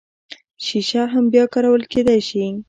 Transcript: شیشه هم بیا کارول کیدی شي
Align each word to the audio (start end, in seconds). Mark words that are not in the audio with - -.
شیشه 0.65 1.01
هم 1.13 1.25
بیا 1.31 1.45
کارول 1.53 1.83
کیدی 1.91 2.19
شي 2.27 2.45